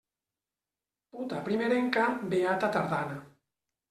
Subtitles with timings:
[1.15, 3.19] Puta primerenca, beata tardana.